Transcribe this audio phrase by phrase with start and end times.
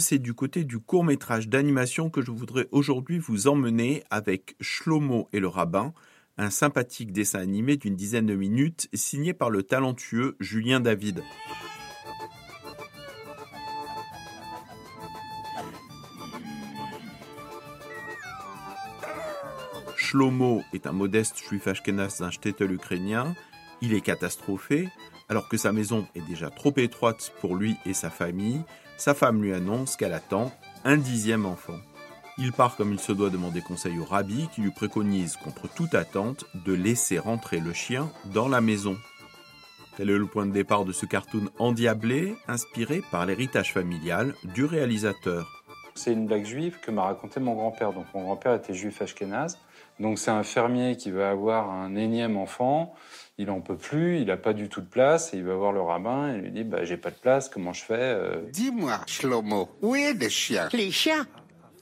[0.00, 5.28] C'est du côté du court métrage d'animation que je voudrais aujourd'hui vous emmener avec Shlomo
[5.34, 5.92] et le rabbin,
[6.38, 11.22] un sympathique dessin animé d'une dizaine de minutes signé par le talentueux Julien David.
[19.96, 23.34] Shlomo est un modeste juif ashkenaz d'un shtetl ukrainien.
[23.82, 24.88] Il est catastrophé,
[25.30, 28.60] alors que sa maison est déjà trop étroite pour lui et sa famille.
[28.98, 30.52] Sa femme lui annonce qu'elle attend
[30.84, 31.78] un dixième enfant.
[32.36, 35.94] Il part comme il se doit demander conseil au rabbi qui lui préconise, contre toute
[35.94, 38.96] attente, de laisser rentrer le chien dans la maison.
[39.96, 44.64] Tel est le point de départ de ce cartoon endiablé, inspiré par l'héritage familial du
[44.64, 45.59] réalisateur.
[46.00, 47.92] C'est une blague juive que m'a raconté mon grand-père.
[47.92, 49.58] Donc mon grand-père était juif ashkénaze.
[49.98, 52.94] Donc c'est un fermier qui va avoir un énième enfant.
[53.36, 55.34] Il n'en peut plus, il n'a pas du tout de place.
[55.34, 57.74] Et il va voir le rabbin et lui dit bah, J'ai pas de place, comment
[57.74, 58.40] je fais euh?
[58.50, 60.70] Dis-moi, Shlomo, où est les chiens?
[60.72, 61.26] Les chiens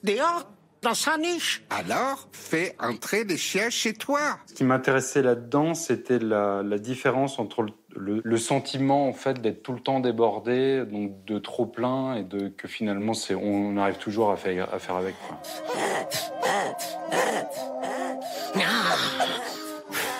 [0.02, 0.50] Dehors
[0.82, 4.38] Dans sa niche Alors, fais entrer les chiens chez toi.
[4.46, 9.40] Ce qui m'intéressait là-dedans, c'était la, la différence entre le le, le, sentiment en fait
[9.40, 13.76] d'être tout le temps débordé, donc de trop plein et de que finalement c'est on
[13.76, 15.14] arrive toujours à faire, à faire avec.
[15.26, 15.38] Quoi.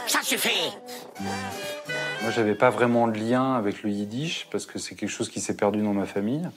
[0.07, 0.73] ça suffit.
[1.21, 5.41] Moi, j'avais pas vraiment de lien avec le yiddish parce que c'est quelque chose qui
[5.41, 6.49] s'est perdu dans ma famille.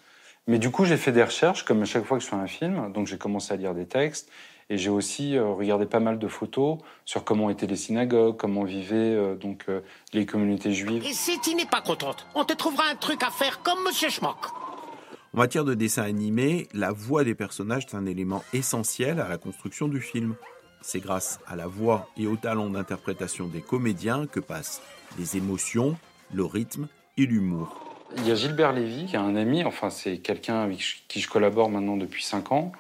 [0.48, 2.48] Mais du coup, j'ai fait des recherches, comme à chaque fois que je fais un
[2.48, 2.92] film.
[2.92, 4.30] Donc, j'ai commencé à lire des textes.
[4.70, 8.64] Et j'ai aussi euh, regardé pas mal de photos sur comment étaient les synagogues, comment
[8.64, 9.82] vivaient euh, donc euh,
[10.14, 11.04] les communautés juives.
[11.06, 14.10] Et si tu n'es pas contente, on te trouvera un truc à faire comme Monsieur
[14.10, 14.48] Schmock.
[15.34, 19.38] En matière de dessin animé, la voix des personnages est un élément essentiel à la
[19.38, 20.36] construction du film.
[20.82, 24.82] C'est grâce à la voix et au talent d'interprétation des comédiens que passent
[25.18, 25.98] les émotions,
[26.34, 26.88] le rythme
[27.18, 27.92] et l'humour.
[28.18, 31.30] Il y a Gilbert Lévy, qui est un ami, enfin c'est quelqu'un avec qui je
[31.30, 32.72] collabore maintenant depuis 5 ans,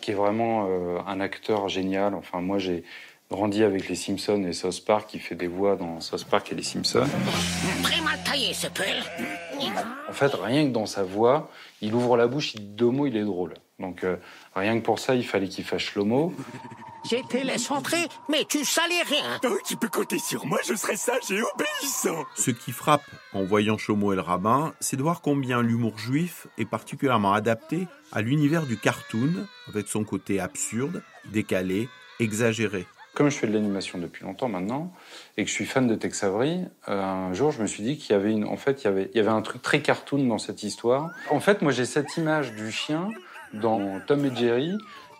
[0.00, 2.14] qui est vraiment euh, un acteur génial.
[2.14, 2.84] Enfin, moi, j'ai
[3.30, 6.54] grandi avec les Simpsons et South Park, qui fait des voix dans South Park et
[6.54, 7.06] les Simpsons.
[7.82, 8.84] Très mal taillé, ce pull.
[10.08, 11.50] En fait, rien que dans sa voix,
[11.80, 13.54] il ouvre la bouche, il dit deux mots, il est drôle.
[13.78, 14.16] Donc, euh,
[14.54, 16.32] rien que pour ça, il fallait qu'il fasse Shlomo.
[17.04, 19.38] J'étais laisse entrer, mais tu salais rien.
[19.44, 22.24] Oh, tu peux compter sur moi, je serai sage et obéissant.
[22.34, 23.04] Ce qui frappe
[23.34, 27.86] en voyant Chomo et le rabbin, c'est de voir combien l'humour juif est particulièrement adapté
[28.10, 32.86] à l'univers du cartoon, avec son côté absurde, décalé, exagéré.
[33.14, 34.92] Comme je fais de l'animation depuis longtemps maintenant
[35.36, 37.98] et que je suis fan de Tex Avery, euh, un jour je me suis dit
[37.98, 39.82] qu'il y avait une, en fait, il y avait, il y avait un truc très
[39.82, 41.10] cartoon dans cette histoire.
[41.30, 43.10] En fait, moi j'ai cette image du chien
[43.52, 44.72] dans Tom et Jerry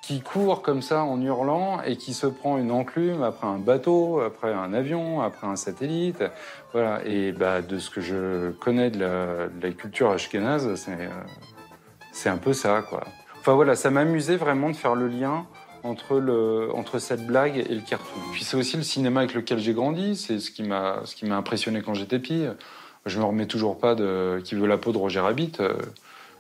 [0.07, 4.21] qui court comme ça en hurlant et qui se prend une enclume après un bateau,
[4.21, 6.23] après un avion, après un satellite.
[6.73, 7.01] Voilà.
[7.07, 11.09] Et bah, de ce que je connais de la, culture ashkénaze, c'est euh,
[12.13, 13.05] c'est un peu ça, quoi.
[13.41, 15.47] Enfin voilà, ça m'amusait vraiment de faire le lien
[15.83, 18.21] entre, le, entre cette blague et le cartoon.
[18.33, 21.95] Puis c'est aussi le cinéma avec lequel j'ai grandi, c'est ce qui m'a impressionné quand
[21.95, 22.45] j'étais petit.
[23.07, 25.53] Je me remets toujours pas de Qui veut la peau de Roger Rabbit.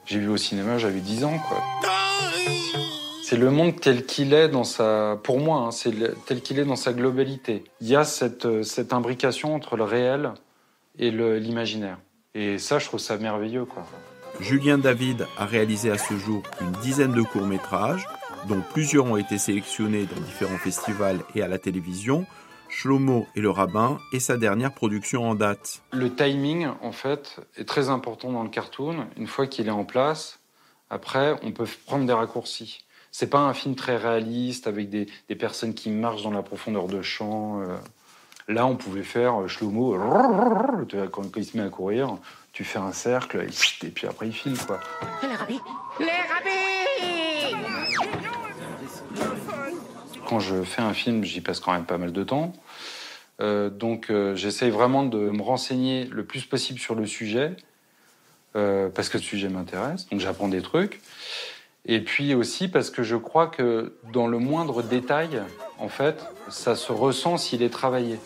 [0.06, 1.62] J'ai vu au cinéma, j'avais 10 ans, quoi.
[3.26, 5.94] C'est le monde tel qu'il est dans sa, pour moi, hein, c'est
[6.26, 7.64] tel qu'il est dans sa globalité.
[7.80, 10.34] Il y a cette, cette imbrication entre le réel
[10.98, 11.96] et l'imaginaire.
[12.34, 13.86] Et ça, je trouve ça merveilleux, quoi.
[14.40, 18.06] Julien David a réalisé à ce jour une dizaine de courts-métrages,
[18.46, 22.26] dont plusieurs ont été sélectionnés dans différents festivals et à la télévision.
[22.68, 25.80] Shlomo et le rabbin est sa dernière production en date.
[25.92, 29.06] Le timing, en fait, est très important dans le cartoon.
[29.16, 30.40] Une fois qu'il est en place,
[30.90, 32.84] après, on peut prendre des raccourcis.
[33.16, 36.88] C'est pas un film très réaliste avec des, des, personnes qui marchent dans la profondeur
[36.88, 37.62] de champ.
[38.48, 39.96] Là, on pouvait faire Shlomo,
[41.12, 42.18] quand il se met à courir,
[42.52, 43.46] tu fais un cercle
[43.84, 44.80] et puis après il file quoi.
[45.22, 45.60] Les rabbis
[46.00, 47.56] Les rabbis
[50.28, 52.52] Quand je fais un film, j'y passe quand même pas mal de temps.
[53.40, 57.56] Euh, donc euh, j'essaye vraiment de me renseigner le plus possible sur le sujet
[58.56, 60.08] euh, parce que le sujet m'intéresse.
[60.08, 61.00] Donc j'apprends des trucs.
[61.86, 65.42] Et puis aussi parce que je crois que dans le moindre détail,
[65.78, 68.18] en fait, ça se ressent s'il est travaillé.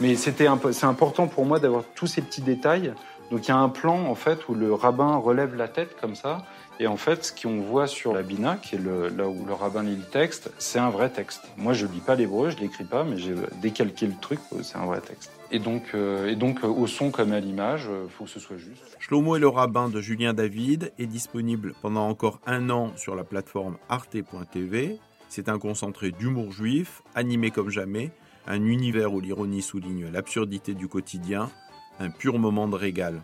[0.00, 2.94] Mais c'était c'est important pour moi d'avoir tous ces petits détails.
[3.30, 6.14] Donc il y a un plan en fait où le rabbin relève la tête comme
[6.14, 6.44] ça,
[6.80, 9.82] et en fait ce qu'on voit sur la bina, qui est là où le rabbin
[9.82, 11.42] lit le texte, c'est un vrai texte.
[11.56, 14.86] Moi je lis pas l'hébreu, je l'écris pas, mais j'ai décalqué le truc, c'est un
[14.86, 15.30] vrai texte.
[15.50, 18.56] Et donc, euh, et donc au son comme à l'image, il faut que ce soit
[18.56, 18.96] juste.
[18.98, 23.24] Shlomo et le rabbin de Julien David est disponible pendant encore un an sur la
[23.24, 24.98] plateforme arte.tv.
[25.28, 28.10] C'est un concentré d'humour juif, animé comme jamais,
[28.46, 31.50] un univers où l'ironie souligne l'absurdité du quotidien,
[31.98, 33.20] un pur moment de régal.